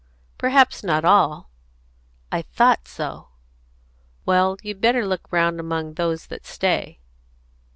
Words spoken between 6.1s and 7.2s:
that stay."